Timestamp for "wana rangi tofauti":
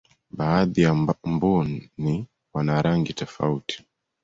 2.53-3.83